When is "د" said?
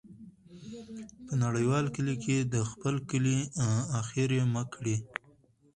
2.53-2.55